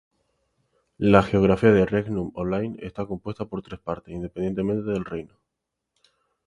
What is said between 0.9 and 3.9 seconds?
La geografía de Regnum Online está compuesta por tres